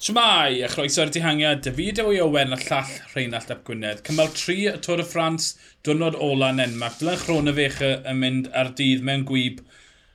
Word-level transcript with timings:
Shmai, 0.00 0.62
a 0.64 0.68
chroeso'r 0.72 1.10
dihangiad, 1.12 1.58
David 1.60 1.98
Ewy 2.00 2.22
Owen 2.24 2.54
a 2.54 2.56
llall 2.56 2.92
Rheinald 3.10 3.50
Ap 3.52 3.58
Gwynedd. 3.66 3.98
Cymal 4.06 4.30
3 4.32 4.54
y 4.70 4.78
Tôr 4.80 5.02
y 5.02 5.04
Ffrans, 5.04 5.50
dwrnod 5.84 6.16
ola 6.16 6.48
yn 6.54 6.62
enmac. 6.64 6.94
Dylan 7.02 7.18
chrôn 7.20 7.52
y 7.52 7.54
fech 7.58 7.82
yn 7.84 8.16
mynd 8.16 8.48
ar 8.56 8.70
dydd 8.78 9.04
mewn 9.04 9.26
gwyb. 9.28 9.60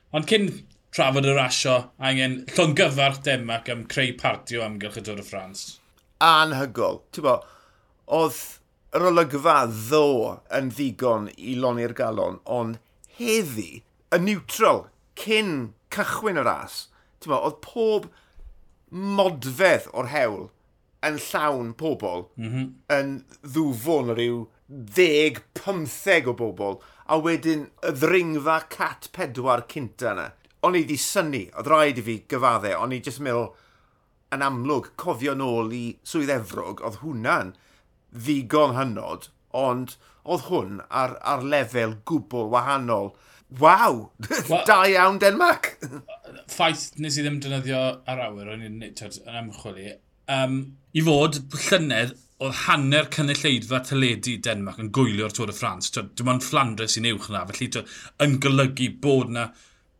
Ond 0.10 0.26
cyn 0.32 0.50
trafod 0.90 1.30
y 1.30 1.38
rasio, 1.38 1.76
angen 2.02 2.40
llon 2.56 2.74
gyfarch 2.82 3.22
Denmark 3.30 3.70
am 3.76 3.86
creu 3.94 4.16
partio 4.18 4.66
amgylch 4.66 4.98
y 5.04 5.06
Tôr 5.06 5.22
y 5.22 5.28
Ffrans. 5.30 5.64
Anhygol. 6.32 7.04
Ti'n 7.14 7.30
bo, 7.30 7.38
oedd 8.18 8.42
yr 8.98 9.10
olygfa 9.14 9.62
ddo 9.70 10.12
yn 10.64 10.74
ddigon 10.74 11.30
i 11.38 11.60
loni'r 11.62 11.94
galon, 12.02 12.42
ond 12.50 12.82
heddi, 13.22 13.84
y 14.10 14.24
neutral, 14.26 14.88
cyn 15.22 15.76
cychwyn 15.94 16.42
y 16.42 16.50
ras, 16.50 16.88
ti'n 17.22 17.38
bo, 17.38 17.44
oedd 17.46 17.62
pob 17.70 18.14
modfedd 18.92 19.90
o'r 19.94 20.12
hewl 20.12 20.44
yn 21.06 21.20
llawn 21.22 21.74
pobl 21.78 22.28
mm 22.36 22.50
-hmm. 22.52 22.70
yn 22.98 23.12
ddwfwn 23.44 24.14
rhyw 24.16 24.46
ddeg, 24.68 25.44
pymtheg 25.54 26.28
o 26.28 26.34
bobl, 26.38 26.80
a 27.06 27.20
wedyn 27.22 27.68
y 27.86 27.92
ddringfa 27.94 28.58
cat 28.74 29.10
pedwar 29.14 29.66
cynta 29.70 30.14
yna. 30.16 30.32
O'n 30.66 30.78
i 30.78 30.82
wedi 30.82 30.98
syni, 30.98 31.44
oedd 31.54 31.70
rhaid 31.70 32.02
i 32.02 32.06
fi 32.08 32.16
gyfadde, 32.32 32.74
o'n 32.78 32.96
i 32.96 33.02
jyst 33.06 33.22
meddwl, 33.22 33.52
yn 34.34 34.46
amlwg, 34.46 34.90
cofio 34.98 35.36
nôl 35.38 35.70
i 35.76 35.84
swydd 36.08 36.34
efrog, 36.34 36.82
oedd 36.82 36.98
hwnna'n 37.04 37.54
ddigon 38.26 38.74
hynod, 38.78 39.30
ond 39.54 39.98
oedd 40.26 40.48
hwn 40.50 40.82
ar, 40.90 41.16
ar 41.22 41.46
lefel 41.46 42.00
gwbl 42.10 42.50
wahanol. 42.56 43.14
Waw! 43.60 44.10
da 44.68 44.82
iawn 44.90 45.20
Denmark! 45.22 45.76
Ffaith 46.52 46.96
nes 47.02 47.18
i 47.18 47.26
ddim 47.26 47.40
dynyddio 47.44 47.82
ar 48.10 48.22
awyr, 48.28 48.52
o'n 48.54 48.66
i'n 48.66 48.82
yn 48.84 49.40
ymchwili. 49.42 49.96
Um, 50.32 50.60
I 50.98 51.04
fod, 51.06 51.38
llynedd, 51.68 52.16
oedd 52.44 52.58
hanner 52.66 53.08
cynulleidfa 53.14 53.80
teledu 53.88 54.36
Denmark 54.44 54.82
yn 54.82 54.92
gwylio'r 54.96 55.34
Tôr 55.36 55.54
y 55.54 55.56
Ffrans. 55.56 55.92
Dim 55.96 56.32
ond 56.32 56.44
Flandres 56.44 56.98
sy'n 56.98 57.08
uwch 57.14 57.30
yna, 57.32 57.46
felly 57.52 57.70
twyd, 57.72 57.94
yn 58.26 58.40
golygu 58.44 58.90
bod 59.04 59.32
na 59.36 59.50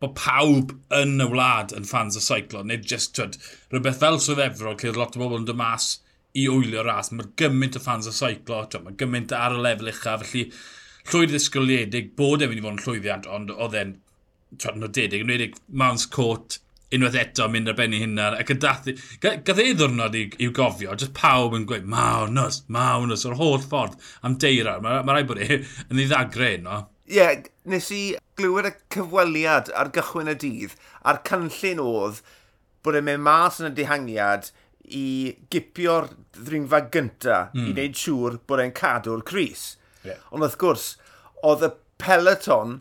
bod 0.02 0.12
pawb 0.18 0.74
yn 0.92 1.22
y 1.24 1.28
wlad 1.32 1.72
yn 1.76 1.86
fans 1.88 2.18
o 2.18 2.22
seiclo, 2.24 2.60
neu 2.66 2.82
just 2.82 3.14
twyd, 3.16 3.38
rhywbeth 3.72 4.02
fel 4.02 4.18
swydd 4.20 4.42
efrog, 4.50 4.84
lle 4.84 4.92
lot 4.98 5.16
o 5.16 5.22
bobl 5.22 5.40
yn 5.40 5.46
dod 5.48 5.56
mas 5.56 5.94
i 6.36 6.44
wylio'r 6.52 6.90
ras. 6.90 7.08
Mae 7.16 7.30
gymaint 7.40 7.78
o 7.78 7.84
fans 7.84 8.10
o 8.10 8.12
seiclo, 8.12 8.66
twyd, 8.68 8.84
mae 8.84 8.98
gymaint 9.00 9.32
ar 9.36 9.56
y 9.56 9.62
lefel 9.64 9.94
uchaf, 9.94 10.26
felly 10.26 10.50
llwyd 11.12 11.32
ddisgwyliedig 11.32 12.12
bod 12.18 12.44
e'n 12.44 12.52
mynd 12.52 12.62
i 12.62 12.66
fod 12.66 12.76
yn 12.76 12.84
llwyddiant, 12.84 13.26
ond 13.38 13.52
oedd 13.54 13.76
e'n 13.80 13.96
nodedig, 14.80 15.22
yn 15.22 15.32
wedi'i 15.32 15.52
Mans 15.82 16.06
Court 16.10 16.60
unwaith 16.94 17.18
eto 17.18 17.48
mynd 17.50 17.70
ar 17.70 17.76
benni 17.78 18.00
hynna, 18.02 18.28
ac 18.40 18.50
yn 18.54 18.60
dathlu... 18.62 18.94
Gath 19.22 19.62
ei 19.62 19.74
ddwrnod 19.76 20.16
i'w 20.18 20.52
gofio, 20.54 20.94
jyst 20.94 21.14
pawb 21.16 21.56
yn 21.58 21.66
gweud, 21.68 21.86
mawnus, 21.90 22.62
mawnus, 22.72 23.26
o'r 23.26 23.38
holl 23.40 23.62
ffordd 23.62 23.96
am 24.26 24.36
deira. 24.42 24.76
Mae 24.82 25.02
ma 25.06 25.16
rai 25.16 25.24
bod 25.26 25.42
e 25.42 25.62
yn 25.90 26.02
ei 26.02 26.06
ddagre 26.10 26.52
no. 26.62 26.84
Ie, 27.06 27.18
yeah, 27.18 27.42
nes 27.70 27.88
i 27.94 28.02
glywed 28.38 28.70
y 28.70 28.74
cyfweliad 28.94 29.70
ar 29.78 29.90
gychwyn 29.94 30.30
y 30.30 30.36
dydd, 30.42 30.76
a'r 31.06 31.22
cynllun 31.26 31.82
oedd 31.82 32.22
bod 32.86 32.98
e'n 32.98 33.06
mynd 33.06 33.26
mas 33.26 33.58
yn 33.62 33.70
y 33.70 33.74
dihangiad 33.74 34.52
i 34.94 35.06
gipio'r 35.50 36.12
ddringfa 36.36 36.84
gynta 36.94 37.40
mm. 37.50 37.56
i 37.56 37.64
hmm. 37.64 37.72
wneud 37.74 37.98
siŵr 37.98 38.38
bod 38.46 38.62
e'n 38.62 38.74
cadw'r 38.76 39.26
Cris. 39.26 39.72
Yeah. 40.06 40.24
Ond 40.32 40.46
wrth 40.46 40.58
gwrs, 40.60 40.88
oedd 41.46 41.64
y 41.66 41.72
peloton 42.02 42.80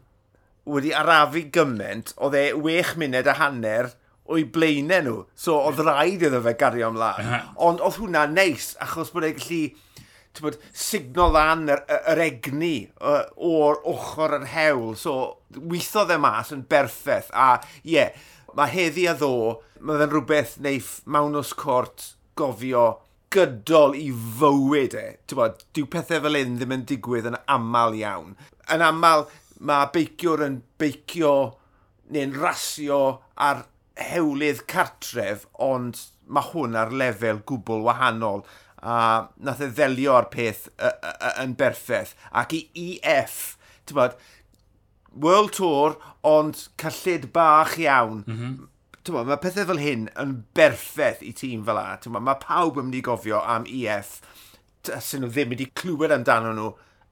wedi 0.66 0.94
arafu 0.98 1.45
gymaint, 1.54 2.14
oedd 2.18 2.38
e 2.40 2.45
wech 2.58 2.95
munud 3.00 3.30
a 3.30 3.38
hanner 3.40 3.94
o'i 4.26 4.45
blaenau 4.50 5.04
nhw. 5.06 5.18
So, 5.38 5.59
oedd 5.68 5.81
rhaid 5.86 6.26
iddo 6.26 6.42
fe 6.46 6.56
gario 6.59 6.90
ymlaen. 6.94 7.34
Ond 7.62 7.84
oedd 7.86 8.00
hwnna 8.02 8.26
neis, 8.31 8.73
achos 8.81 9.14
bod 9.14 9.28
e'n 9.28 9.38
gallu 9.38 9.64
bod, 10.44 10.58
signal 10.75 11.31
lan 11.35 11.69
yr, 11.72 11.84
yr 12.12 12.22
egni 12.25 12.75
o'r 13.00 13.80
ochr 13.88 14.40
yr 14.40 14.50
hewl. 14.56 14.96
So, 15.00 15.38
weithodd 15.56 16.16
e 16.16 16.19
mas 16.22 16.52
yn 16.56 16.66
berffaith. 16.69 17.30
A 17.31 17.62
ie, 17.84 18.00
yeah, 18.00 18.25
mae 18.58 18.72
heddi 18.74 19.06
a 19.12 19.16
ddo, 19.19 19.62
mae 19.80 20.02
fe'n 20.02 20.12
rhywbeth 20.12 20.58
neu 20.66 20.81
mawnws 21.12 21.53
cort 21.59 22.12
gofio 22.40 22.88
gydol 23.35 23.96
i 24.00 24.09
fywyd 24.40 24.96
e. 24.97 25.06
Bod, 25.35 25.62
dyw 25.75 25.88
pethau 25.91 26.23
fel 26.23 26.40
hyn 26.40 26.57
ddim 26.59 26.75
yn 26.75 26.85
digwydd 26.90 27.29
yn 27.31 27.38
aml 27.51 27.97
iawn. 28.00 28.35
Yn 28.73 28.84
aml, 28.85 29.25
mae 29.59 29.90
beiciwr 29.94 30.46
yn 30.47 30.59
beicio 30.81 31.34
neu'n 32.16 32.35
rasio 32.40 33.00
ar 33.47 33.66
hewlydd 34.09 34.66
cartref, 34.72 35.46
ond 35.62 36.00
mae 36.28 36.51
hwn 36.51 36.78
ar 36.79 36.94
lefel 36.94 37.41
gwbl 37.47 37.84
wahanol. 37.88 38.46
A 38.85 38.96
nath 39.41 39.63
e 39.66 39.72
ddelio 39.72 40.13
ar 40.19 40.29
peth 40.34 40.67
yn 41.41 41.56
berffaith. 41.59 42.13
Ac 42.31 42.53
i 42.56 42.63
EF, 43.02 43.56
ti'n 43.85 44.00
bod, 44.00 44.17
World 45.16 45.56
Tour, 45.56 45.96
ond 46.28 46.67
cyllid 46.81 47.31
bach 47.35 47.78
iawn. 47.81 48.23
Mm 48.28 48.40
-hmm 48.40 48.72
Bo, 49.05 49.21
mae 49.21 49.38
pethau 49.38 49.67
fel 49.69 49.81
hyn 49.81 50.07
yn 50.21 50.31
berffaith 50.57 51.21
i 51.21 51.31
tîm 51.38 51.66
fel 51.67 51.77
a. 51.77 51.91
Mae 52.16 52.39
pawb 52.41 52.79
yn 52.81 52.88
mynd 52.88 52.97
i 52.97 53.03
gofio 53.05 53.41
am 53.41 53.67
EF 53.69 54.16
sy'n 54.85 55.23
nhw 55.23 55.31
ddim 55.33 55.53
wedi 55.53 55.67
clywed 55.77 56.13
amdano 56.16 56.53
nhw 56.55 56.71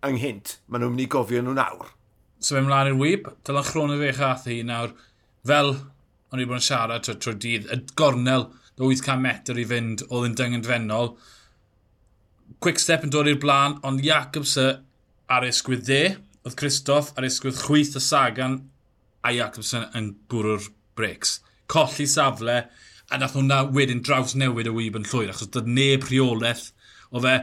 ynghynt. 0.10 0.58
Mae 0.68 0.82
nhw'n 0.82 0.96
mynd 0.96 1.06
i 1.06 1.10
gofio 1.14 1.44
nhw 1.44 1.54
nawr. 1.58 1.92
So 2.44 2.58
fe 2.58 2.64
mlaen 2.66 2.92
i'r 2.92 2.98
wyb, 3.00 3.30
dylan 3.46 3.68
chrôn 3.68 3.94
y 3.94 4.00
fech 4.02 4.24
ath 4.26 4.50
hi 4.50 4.60
nawr. 4.68 4.96
Fel 5.48 5.76
o'n 6.34 6.42
i 6.42 6.50
bod 6.50 6.60
yn 6.60 6.66
siarad 6.66 7.06
trwy, 7.06 7.20
trwy 7.22 7.38
dydd, 7.46 7.70
y 7.70 7.80
gornel 8.00 8.48
o 8.82 8.90
800 8.90 9.22
metr 9.22 9.62
i 9.62 9.68
fynd 9.70 10.06
oedd 10.10 10.32
yn 10.32 10.38
dyngen 10.40 10.64
dyngynfennol. 10.66 11.14
Quick 12.64 12.82
step 12.82 13.06
yn 13.06 13.14
dod 13.14 13.30
i'r 13.30 13.40
blaen, 13.42 13.78
ond 13.86 14.02
Jacobs 14.04 14.58
ar 14.58 15.46
esgwydd 15.46 15.86
dde, 15.86 16.04
oedd 16.44 16.58
Christoph 16.60 17.14
ar 17.18 17.28
esgwydd 17.28 17.62
chwyth 17.68 17.98
y 18.00 18.04
Sagan 18.04 18.60
a 19.24 19.32
Jacobson 19.36 19.86
yn 19.98 20.14
bwrw'r 20.32 20.72
breaks 20.98 21.38
colli 21.74 22.08
safle, 22.10 22.62
a 23.12 23.20
nath 23.20 23.36
hwnna 23.38 23.64
wedyn 23.76 24.04
draws 24.06 24.38
newid 24.40 24.70
y 24.70 24.74
wyb 24.74 24.98
yn 25.00 25.10
llwyr, 25.10 25.34
achos 25.34 25.52
dod 25.54 25.70
neb 25.70 26.06
rheolaeth 26.08 26.70
o 27.14 27.22
fe, 27.22 27.34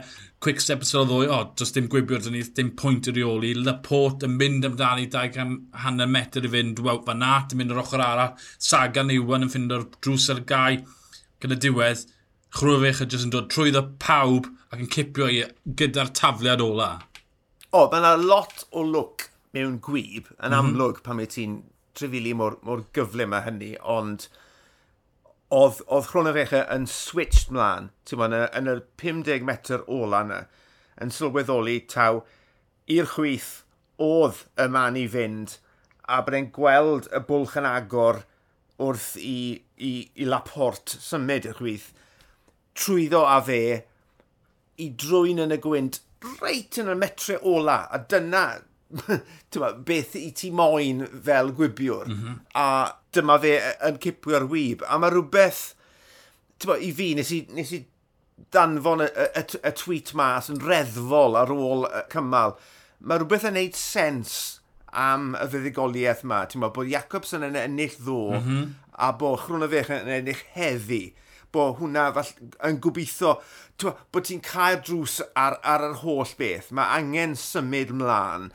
quick 0.43 0.59
step 0.59 0.81
ysgol 0.83 1.05
ddwy, 1.07 1.27
o, 1.29 1.35
oh, 1.35 1.51
does 1.55 1.71
dim 1.75 1.87
gwibiwr 1.91 2.23
dyn 2.25 2.35
ni, 2.35 2.41
dim 2.57 2.73
pwynt 2.79 3.07
i 3.07 3.13
reoli, 3.15 3.53
Laporte 3.55 4.27
yn 4.27 4.35
mynd 4.39 4.67
amdani 4.67 5.07
200 5.13 6.09
metr 6.11 6.47
i 6.47 6.51
fynd, 6.51 6.81
Wout 6.83 7.05
fan 7.07 7.23
Aert 7.23 7.55
yn 7.55 7.61
mynd 7.61 7.75
o'r 7.75 7.83
ochr 7.85 8.03
arall, 8.03 8.33
Sagan 8.59 9.13
Iwan 9.15 9.47
yn 9.47 9.53
ffindo'r 9.53 9.87
drws 10.03 10.27
ar 10.33 10.41
gai, 10.49 10.81
gyda 11.43 11.59
diwedd, 11.63 12.03
chrwyfech 12.57 13.03
yn 13.05 13.13
jyst 13.13 13.29
yn 13.29 13.33
dod 13.37 13.47
trwy 13.53 13.71
ddo 13.71 13.85
pawb 14.03 14.49
ac 14.71 14.83
yn 14.83 14.91
cipio 14.91 15.29
i 15.31 15.45
gyda'r 15.79 16.11
tafliad 16.19 16.63
ola. 16.65 16.91
O, 17.71 17.87
mae 17.87 18.01
yna 18.01 18.17
lot 18.19 18.65
o 18.75 18.83
look 18.83 19.29
mewn 19.55 19.79
gwyb 19.83 20.27
yn 20.33 20.51
mhm. 20.51 20.57
amlwg 20.57 20.97
mm 20.97 20.99
-hmm. 20.99 21.05
pan 21.07 21.21
mae 21.21 21.31
ti'n 21.31 21.61
trefili 21.97 22.33
mor, 22.37 22.57
mor 22.65 22.85
gyflym 22.95 23.35
a 23.35 23.41
hynny, 23.45 23.73
ond 23.81 24.27
oedd, 25.51 25.81
oedd 25.87 26.09
chronofecha 26.11 26.63
yn 26.75 26.87
switched 26.89 27.51
mlaen, 27.53 27.89
ti'n 28.07 28.25
yn, 28.27 28.37
yn 28.59 28.71
y 28.71 28.77
50 29.01 29.47
metr 29.47 29.83
ola 29.91 30.23
yna, 30.25 30.39
yn 31.01 31.13
sylweddoli 31.13 31.79
taw 31.91 32.21
i'r 32.91 33.09
chwith 33.15 33.51
oedd 34.01 34.45
y 34.61 34.67
man 34.71 34.99
i 34.99 35.07
fynd, 35.11 35.57
a 36.11 36.21
bod 36.25 36.37
e'n 36.37 36.51
gweld 36.55 37.09
y 37.13 37.21
bwlch 37.27 37.57
yn 37.61 37.67
agor 37.69 38.23
wrth 38.81 39.13
i, 39.21 39.61
i, 39.77 39.91
i 40.15 40.27
Laport 40.27 40.95
symud 40.99 41.47
y 41.47 41.53
chwith, 41.57 41.91
trwyddo 42.77 43.21
a 43.27 43.37
fe 43.45 43.61
i 44.81 44.89
drwy'n 45.03 45.43
yn 45.45 45.53
y 45.55 45.59
gwynt 45.61 46.01
reit 46.41 46.79
yn 46.81 46.89
y 46.91 46.97
metre 46.97 47.37
ola, 47.47 47.83
a 47.91 48.01
dyna 48.11 48.45
ma, 49.61 49.71
beth 49.87 50.17
i 50.19 50.29
ti 50.37 50.51
moyn 50.55 51.05
fel 51.25 51.53
gwibiwr. 51.57 52.09
Mm 52.09 52.19
-hmm. 52.19 52.39
A 52.55 52.67
dyma 53.13 53.37
fe 53.43 53.55
e, 53.59 53.71
yn 53.89 53.99
cipio'r 54.03 54.47
wyb. 54.51 54.85
A 54.87 54.99
mae 55.01 55.13
rhywbeth, 55.13 55.63
ma, 56.67 56.77
i 56.77 56.91
fi, 56.95 57.11
nes 57.17 57.31
i, 57.35 57.41
nes 57.55 57.73
i 57.77 57.81
danfon 58.51 59.05
y, 59.05 59.09
y, 59.27 59.45
y 59.61 59.73
tweet 59.77 60.13
mas 60.17 60.49
yn 60.51 60.61
reddfol 60.63 61.37
ar 61.39 61.53
ôl 61.53 61.87
y 61.89 62.03
cymal. 62.13 62.57
Mae 62.99 63.21
rhywbeth 63.21 63.47
yn 63.49 63.57
neud 63.57 63.77
sens 63.77 64.35
am 64.91 65.33
y 65.39 65.47
fuddigoliaeth 65.51 66.25
yma. 66.25 66.43
Ti'n 66.49 66.63
bod 66.65 66.89
Jacobson 66.91 67.45
yn 67.47 67.57
ennill 67.59 67.97
ddo 67.99 68.21
mm 68.35 68.45
-hmm. 68.45 68.69
a 69.07 69.11
bod 69.17 69.39
chrwn 69.45 69.67
y 69.67 69.71
fech 69.71 69.91
yn 69.95 70.11
ennill 70.19 70.45
heddi 70.55 71.03
bod 71.53 71.77
hwnna 71.79 72.09
fall, 72.15 72.31
yn 72.67 72.79
gobeithio 72.83 73.35
bod 73.81 74.27
ti'n 74.27 74.41
cael 74.45 74.79
drws 74.85 75.19
ar, 75.35 75.57
ar 75.63 75.85
yr 75.89 75.99
holl 76.03 76.35
beth. 76.39 76.71
Mae 76.75 76.99
angen 76.99 77.37
symud 77.39 77.93
mlaen. 77.97 78.49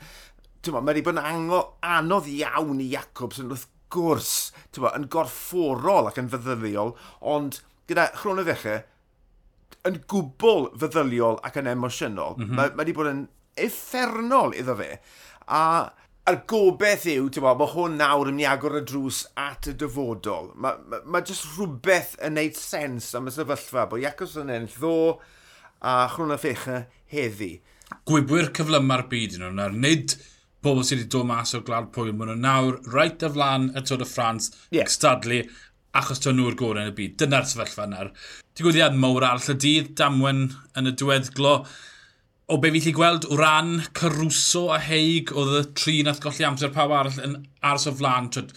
Mae 0.67 0.83
wedi 0.89 1.03
bod 1.05 1.15
yn 1.15 1.23
ango, 1.23 1.61
anodd 1.85 2.27
iawn 2.31 2.81
i 2.83 2.89
Jacobs 2.91 3.39
yn 3.43 3.53
wrth 3.53 3.67
gwrs 3.93 4.33
bo, 4.75 4.89
yn 4.91 5.07
gorfforol 5.11 6.09
ac 6.09 6.19
yn 6.19 6.29
feddyddiol, 6.31 6.93
ond 7.23 7.61
gyda 7.87 8.09
chrôn 8.17 8.41
y 8.41 8.47
fechau, 8.49 8.81
yn 9.87 10.01
gwbl 10.11 10.67
feddyliol 10.81 11.39
ac 11.47 11.61
yn 11.61 11.71
emosiynol. 11.71 12.35
Mm 12.35 12.49
-hmm. 12.49 12.59
Mae 12.59 12.75
wedi 12.81 12.95
bod 12.97 13.11
yn 13.13 13.23
effernol 13.57 14.55
iddo 14.57 14.75
fe. 14.79 14.97
A 15.47 15.61
a'r 16.27 16.41
gobeith 16.49 17.05
yw, 17.07 17.29
ti'n 17.31 17.43
bod, 17.45 17.59
mae 17.61 17.71
hwn 17.71 17.93
nawr 18.01 18.29
yn 18.29 18.35
mynd 18.35 18.43
i 18.43 18.47
agor 18.49 18.77
y 18.81 18.83
drws 18.87 19.21
at 19.39 19.69
y 19.71 19.73
dyfodol. 19.79 20.49
Mae 20.59 20.79
ma, 20.91 20.99
ma 21.07 21.21
jyst 21.23 21.47
rhywbeth 21.53 22.17
yn 22.27 22.35
neud 22.35 22.57
sens 22.59 23.13
am 23.15 23.29
y 23.29 23.33
sefyllfa, 23.35 23.85
bod 23.87 24.03
Iacos 24.03 24.35
yn 24.41 24.51
enll 24.51 24.73
ddo 24.73 24.97
a 25.87 25.93
chrwn 26.11 26.35
y 26.35 26.39
fecha 26.41 26.81
heddi. 27.13 27.53
Gwybwyr 28.09 28.51
cyflyma'r 28.57 29.05
byd 29.11 29.37
yn 29.37 29.47
hwnna, 29.47 29.69
nid 29.71 30.17
bobl 30.65 30.83
sydd 30.83 31.05
wedi 31.05 31.11
dod 31.15 31.29
mas 31.29 31.55
o'r 31.55 31.63
glad 31.67 31.93
pwyl, 31.95 32.11
maen 32.11 32.33
nhw 32.33 32.39
nawr 32.43 32.81
reit 32.91 33.23
y 33.23 33.31
flan 33.31 33.71
y 33.71 33.83
Tôr 33.87 34.03
y 34.03 34.09
Ffrans, 34.09 34.51
yeah. 34.75 34.89
stadlu, 34.91 35.45
achos 35.95 36.19
to 36.23 36.33
nhw'r 36.35 36.57
gorau 36.59 36.83
yn 36.83 36.91
y 36.91 36.97
byd. 36.97 37.15
Dyna'r 37.21 37.47
sefyllfa 37.47 37.87
yna. 37.87 38.09
Digwyddiad 38.57 38.99
mawr 38.99 39.29
arall 39.29 39.53
y 39.53 39.55
dydd, 39.63 39.93
damwen 40.01 40.49
yn 40.75 40.91
y 40.91 40.97
diweddglo 40.99 41.61
o 42.47 42.57
be 42.63 42.69
fi 42.71 42.79
wedi 42.79 42.95
gweld 42.95 43.25
o 43.27 43.37
ran 43.39 43.81
Caruso 43.97 44.67
a 44.71 44.79
Heig 44.79 45.33
oedd 45.35 45.55
y 45.59 45.63
tri 45.75 45.97
nath 46.05 46.21
golli 46.23 46.45
amser 46.47 46.71
pawb 46.75 46.93
arall 46.95 47.17
yn 47.23 47.39
ars 47.65 47.87
o 47.89 47.91
flan. 47.95 48.29
Twyd, 48.31 48.53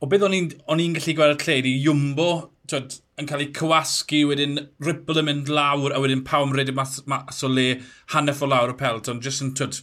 o 0.00 0.08
beth 0.08 0.24
o'n 0.24 0.36
i'n 0.36 0.96
gallu 0.96 1.16
gweld 1.18 1.36
y 1.36 1.42
cledu, 1.42 1.72
Jumbo 1.84 2.30
twyd, 2.70 2.96
yn 3.20 3.28
cael 3.28 3.44
ei 3.44 3.50
cywasgu, 3.56 4.22
wedyn 4.30 4.58
Ripple 4.84 5.20
yn 5.20 5.28
mynd 5.28 5.52
lawr, 5.52 5.92
a 5.92 6.00
wedyn 6.02 6.24
pawb 6.26 6.48
yn 6.48 6.56
redeg 6.56 6.78
mas, 6.78 6.98
mas 7.10 7.44
o 7.44 7.52
le 7.52 7.68
hanner 8.14 8.40
o 8.40 8.48
lawr 8.50 8.72
y 8.72 8.78
pelton, 8.80 9.20
jyst 9.24 9.44
yn, 9.44 9.52
twyd, 9.58 9.82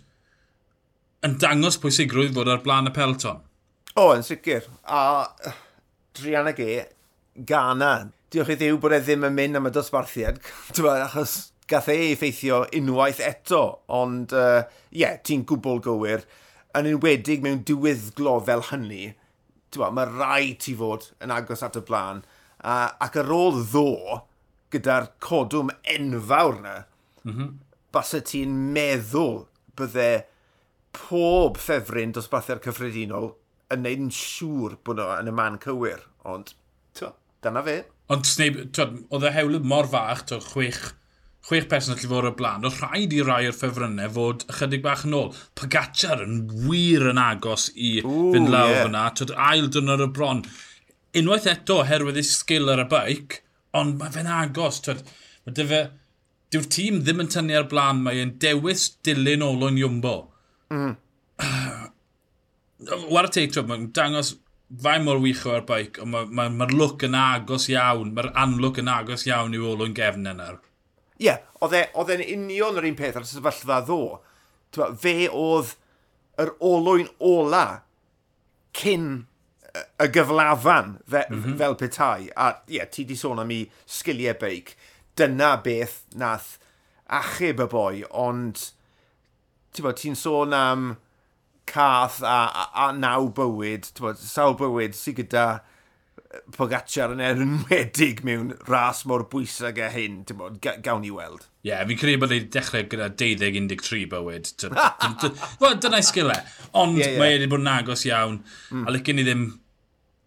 yn 1.26 1.38
dangos 1.42 1.80
pwysigrwydd 1.82 2.36
fod 2.36 2.52
ar 2.52 2.66
blaen 2.66 2.90
y 2.90 2.96
pelton. 2.96 3.46
O, 3.94 4.10
yn 4.18 4.26
sicr. 4.26 4.66
A 4.90 5.30
Drian 6.18 6.50
ag 6.50 6.60
e, 6.62 6.84
Gana. 7.46 7.96
Diolch 8.34 8.56
i 8.56 8.58
ddiw 8.58 8.82
bod 8.82 8.98
e 8.98 9.02
ddim 9.06 9.26
yn 9.30 9.38
mynd 9.38 9.62
am 9.62 9.70
y 9.70 9.74
dosbarthiad, 9.74 10.42
achos 11.06 11.53
gath 11.70 11.90
ei 11.94 12.12
effeithio 12.14 12.64
unwaith 12.76 13.22
eto, 13.24 13.64
ond 13.94 14.34
ie, 14.34 14.40
uh, 14.40 14.80
yeah, 14.92 15.18
ti'n 15.26 15.46
gwbl 15.48 15.82
gywir. 15.84 16.26
Yn 16.78 16.90
enwedig 16.90 17.44
mewn 17.46 17.64
diweddglo 17.68 18.40
fel 18.48 18.66
hynny, 18.72 19.14
mae 19.80 20.10
rai 20.10 20.54
ti 20.62 20.76
fod 20.78 21.10
yn 21.24 21.34
agos 21.34 21.64
at 21.66 21.78
y 21.80 21.84
blaen, 21.86 22.22
uh, 22.62 22.90
ac 23.04 23.18
ar 23.22 23.32
ôl 23.34 23.62
ddo, 23.62 24.22
gyda'r 24.74 25.12
codwm 25.24 25.72
enfawr 25.96 26.60
yna, 26.60 26.76
mm 27.24 27.34
-hmm. 27.34 27.52
basa 27.94 28.22
ti'n 28.26 28.54
meddwl 28.74 29.44
bydde 29.78 30.10
pob 30.94 31.58
ffefryn 31.62 32.14
dosbarthiad 32.14 32.62
cyffredinol 32.66 33.32
yn 33.74 33.86
neud 33.86 34.04
yn 34.08 34.12
siŵr 34.14 34.78
bod 34.86 35.00
nhw 35.00 35.14
yn 35.22 35.30
y 35.32 35.36
man 35.38 35.62
cywir, 35.62 36.04
ond, 36.26 36.54
dyna 37.44 37.64
fe. 37.66 37.80
Ond, 38.14 38.28
oedd 38.28 39.26
y 39.26 39.32
hewlydd 39.34 39.66
mor 39.68 39.88
fach, 39.90 40.26
to, 40.30 40.42
chwech 40.52 40.92
chwech 41.48 41.66
person 41.72 41.96
allu 41.96 42.10
fod 42.10 42.28
o'r 42.30 42.36
blaen, 42.40 42.64
oedd 42.68 42.78
rhaid 42.80 43.14
i 43.16 43.24
rai 43.28 43.42
o'r 43.50 43.58
ffefrynnau 43.58 44.12
fod 44.16 44.46
ychydig 44.48 44.84
bach 44.86 45.04
yn 45.08 45.16
ôl. 45.18 45.34
Pagacar 45.60 46.24
yn 46.24 46.38
wir 46.68 47.10
yn 47.12 47.20
agos 47.20 47.68
i 47.76 47.98
Ooh, 48.04 48.30
fynd 48.36 48.52
lawr 48.54 48.72
yeah. 48.72 48.86
fyna, 48.86 49.02
twyd 49.20 49.34
ail 49.50 49.68
dynor 49.76 50.06
y 50.06 50.08
bron. 50.16 50.44
Unwaith 51.20 51.50
eto, 51.52 51.82
herwydd 51.90 52.22
ei 52.22 52.30
sgil 52.30 52.72
ar 52.72 52.86
y 52.86 52.88
baic, 52.96 53.42
ond 53.76 54.00
mae 54.00 54.16
fe'n 54.16 54.32
agos. 54.40 54.80
Twyd, 54.88 55.04
mae 55.44 55.58
dy 55.60 55.68
fe, 55.74 55.82
dyw'r 56.56 56.70
tîm 56.78 57.04
ddim 57.04 57.26
yn 57.26 57.34
tynnu 57.36 57.60
ar 57.60 57.68
blaen, 57.72 58.00
mae 58.06 58.24
e'n 58.24 58.38
dewis 58.42 58.88
dilyn 59.04 59.44
olwyn 59.44 59.82
Iwmbo. 59.84 60.16
Mm. 60.74 60.96
War 63.12 63.28
y 63.28 63.36
teitio, 63.36 63.68
mae'n 63.68 63.90
dangos 63.96 64.38
fai 64.84 65.00
mor 65.04 65.20
wych 65.22 65.44
o'r 65.50 65.68
baic, 65.68 66.00
ond 66.02 66.16
mae'r 66.16 66.30
ma, 66.32 66.48
ma, 66.48 66.64
ma 66.64 66.72
look 66.72 67.04
yn 67.04 67.20
agos 67.20 67.68
iawn, 67.74 68.16
mae'r 68.16 68.32
anlwc 68.46 68.80
yn 68.82 68.92
agos 68.96 69.28
iawn 69.28 69.58
i 69.58 69.60
olwyn 69.60 69.96
gefn 69.98 70.32
yna 70.32 70.54
yeah, 71.24 71.40
e, 71.64 71.84
oedd 71.96 72.12
e'n 72.14 72.26
union 72.26 72.80
yr 72.80 72.88
un 72.90 72.98
peth 73.00 73.20
ar 73.20 73.26
y 73.26 73.30
sefyllfa 73.30 73.82
ddo. 73.88 74.00
Twa, 74.74 74.92
fe 75.00 75.30
oedd 75.30 75.76
yr 76.42 76.54
olwyn 76.64 77.12
ola 77.24 77.84
cyn 78.78 79.28
y 79.74 80.08
gyflafan 80.14 80.98
fe, 81.10 81.24
mm 81.30 81.44
-hmm. 81.44 81.58
fel 81.58 81.76
petai. 81.80 82.30
A 82.36 82.54
yeah, 82.68 82.90
ti 82.90 83.06
di 83.06 83.16
sôn 83.16 83.40
am 83.40 83.52
i 83.52 83.64
sgiliau 83.86 84.38
beic. 84.40 84.76
Dyna 85.16 85.56
beth 85.64 86.02
nath 86.16 86.58
achub 87.08 87.60
y 87.62 87.68
boi, 87.70 88.04
ond 88.10 88.72
ti'n 89.74 90.16
sôn 90.16 90.54
am 90.54 90.98
cath 91.66 92.22
a, 92.22 92.38
a, 92.54 92.64
a 92.86 92.92
naw 92.92 93.30
bywyd, 93.30 93.90
ti'n 93.94 94.18
sawl 94.18 94.58
bywyd 94.60 94.98
sy'n 94.98 95.18
gyda 95.22 95.48
Pogacar 96.56 97.14
yn 97.14 97.24
enwedig 97.24 98.24
mewn 98.26 98.54
ras 98.68 99.04
mor 99.10 99.28
bwysig 99.32 99.82
a 99.84 99.90
hyn, 99.94 100.22
ti'n 100.28 100.40
bod, 100.40 100.60
gawn 100.64 101.04
ni 101.06 101.12
weld. 101.14 101.48
Ie, 101.64 101.72
yeah, 101.72 101.84
fi'n 101.88 102.00
credu 102.00 102.22
bod 102.24 102.34
ei 102.36 102.46
dechrau 102.54 102.88
gyda 102.92 103.10
12-13 103.20 104.08
bywyd. 104.12 104.54
Wel, 105.62 105.78
dyna'i 105.84 106.06
sgilau. 106.06 106.40
E. 106.40 106.70
Ond 106.74 106.98
yeah, 106.98 107.14
yeah. 107.14 107.20
mae 107.22 107.36
e 107.36 107.38
wedi 107.38 107.52
bod 107.52 107.64
yn 107.64 107.74
agos 107.76 108.08
iawn, 108.10 108.40
mm. 108.72 108.88
a 108.88 108.96
licen 108.96 109.22
ni 109.22 109.28
ddim 109.28 109.52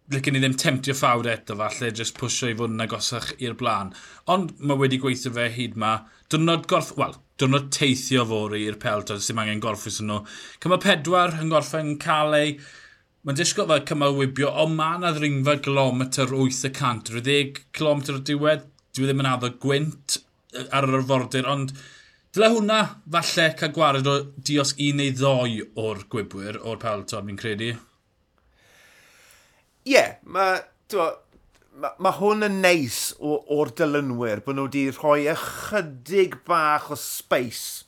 Lycyn 0.07 0.37
ni 0.37 0.39
ddim 0.39 0.53
temtio 0.55 0.93
ffawr 0.95 1.27
eto 1.27 1.55
falle, 1.59 1.89
jyst 1.91 2.15
pwysio 2.15 2.47
i 2.47 2.53
fod 2.55 2.71
yn 2.71 2.83
agosach 2.85 3.33
i'r 3.43 3.57
blaen. 3.59 3.89
Ond 4.31 4.53
mae 4.63 4.79
wedi 4.79 5.01
gweithio 5.03 5.33
fe 5.35 5.49
hyd 5.51 5.75
ma, 5.75 5.97
dwrnod 6.31 6.63
gorff... 6.71 6.93
Wel, 6.95 7.17
dwrnod 7.35 7.67
teithio 7.75 8.23
fori 8.29 8.61
i'r 8.63 8.77
pelt, 8.79 9.09
peltod, 9.09 9.25
sy'n 9.25 9.41
angen 9.43 9.59
gorffus 9.65 9.99
yn 9.99 10.07
nhw. 10.07 10.21
Cyma 10.63 10.77
pedwar 10.85 11.35
yn 11.41 11.51
gorffen 11.51 11.97
Calais, 11.99 12.63
mae'n 13.27 13.35
disgwyl 13.35 13.67
fel 13.67 13.81
cymal 13.89 14.13
wybio, 14.15 14.47
ond 14.63 14.77
mae 14.77 14.95
yna 14.95 15.09
ddringfa 15.11 15.57
kilometr 15.59 16.29
800, 16.31 17.19
10 17.25 17.57
kilometr 17.75 18.15
o 18.15 18.21
diwedd, 18.23 18.63
dwi 18.95 19.03
e 19.03 19.09
ddim 19.09 19.23
yn 19.25 19.27
addo 19.27 19.49
gwynt 19.59 20.15
ar 20.71 20.87
yr 20.87 21.01
arfordir, 21.01 21.49
ond 21.51 21.73
dyle 22.31 22.53
hwnna 22.53 22.77
falle 23.17 23.49
cael 23.59 23.73
gwared 23.75 24.07
o 24.07 24.15
dios 24.47 24.71
un 24.79 25.01
neu 25.01 25.11
ddoi 25.11 25.59
o'r 25.83 26.05
gwybwyr 26.07 26.61
o'r 26.63 26.79
pelton, 26.79 27.27
fi'n 27.27 27.41
credu. 27.43 27.73
Ie, 29.83 29.91
yeah, 29.91 30.15
mae 30.23 30.63
ma, 30.95 31.91
ma 31.99 32.15
hwn 32.21 32.47
yn 32.47 32.61
neis 32.63 33.11
o'r 33.19 33.75
dylunwyr 33.75 34.45
bod 34.47 34.55
nhw 34.55 34.69
wedi 34.69 34.87
rhoi 34.95 35.27
ychydig 35.35 36.39
bach 36.47 36.93
o 36.95 37.01
space 37.03 37.83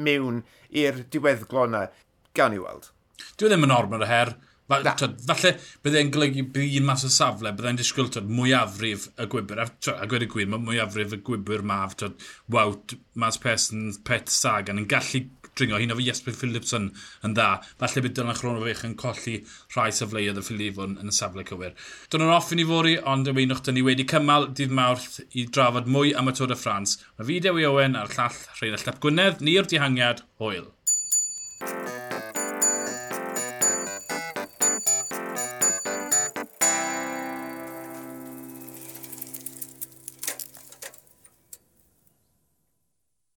mewn 0.00 0.46
i'r 0.72 1.04
diweddglo 1.12 1.68
yna. 1.68 1.88
Gawn 2.32 2.56
ni 2.56 2.64
weld. 2.64 2.94
Dwi 3.36 3.52
e 3.52 3.52
ddim 3.52 3.68
yn 3.68 3.80
ormod 3.82 4.08
o 4.08 4.08
her. 4.08 4.38
Falle 4.68 4.92
falle 5.24 5.54
byddai'n 5.84 6.12
golygu 6.12 6.44
bydd 6.52 6.78
un 6.82 6.88
mas 6.90 7.06
o 7.06 7.12
safle, 7.12 7.54
byddai'n 7.56 7.78
disgwyl 7.80 8.10
tyd, 8.12 8.28
mwyafrif 8.28 9.08
y 9.16 9.28
gwybr. 9.32 9.62
A 9.64 9.68
a 9.94 10.08
gwed 10.10 10.26
y 10.26 10.30
gwir, 10.34 10.50
mae 10.52 10.60
mwyafrif 10.60 11.14
y 11.16 11.22
gwybr 11.24 11.64
maf, 11.66 11.96
tyd, 12.02 12.18
wawt, 12.52 12.98
Mas 13.18 13.40
person, 13.40 13.88
Pet 14.06 14.28
Sagan, 14.30 14.78
yn 14.78 14.86
gallu 14.90 15.24
dringo. 15.58 15.78
Hyn 15.80 15.92
o 15.92 15.96
fi 15.98 16.06
Jesper 16.06 16.36
Philipson 16.36 16.90
yn 17.26 17.34
dda. 17.36 17.48
Falle 17.80 18.04
bydd 18.04 18.16
Dylan 18.18 18.38
Chronofech 18.38 18.84
yn 18.86 18.96
colli 19.00 19.36
rhai 19.74 19.88
safleoedd 19.94 20.40
y 20.40 20.44
Philifon 20.46 20.96
yn 21.02 21.12
y 21.12 21.16
safle 21.16 21.46
cywir. 21.48 21.74
Dyna 22.12 22.26
nhw'n 22.26 22.36
off 22.36 22.52
i 22.54 22.58
ni 22.60 22.66
fori, 22.68 22.96
ond 23.14 23.30
y 23.30 23.34
weinwch 23.36 23.64
dyn 23.66 23.78
ni 23.78 23.84
wedi 23.86 24.06
cymal 24.12 24.50
dydd 24.58 24.74
mawrth 24.78 25.20
i 25.32 25.48
drafod 25.48 25.90
mwy 25.90 26.14
am 26.18 26.30
y 26.30 26.36
Tôr 26.38 26.54
y 26.54 26.58
Ffrans. 26.58 26.98
Mae 27.18 27.30
fideo 27.32 27.58
i 27.58 27.68
Owen 27.68 27.98
a'r 27.98 28.12
llall 28.14 28.42
Rheinald 28.60 28.86
Llap 28.86 29.02
Gwynedd, 29.02 29.42
ni 29.42 29.58
o'r 29.58 29.70
dihangiad, 29.70 30.26
hwyl. 30.42 30.68